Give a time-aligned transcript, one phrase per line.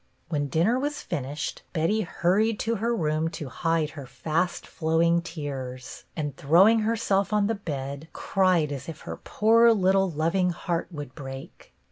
[0.29, 6.05] When dinner was finished Betty hurried to her room to hide her fast flowing tears,
[6.15, 11.13] and, throwing herself on the bed, cried as if her poor little loving heart would
[11.13, 11.71] break.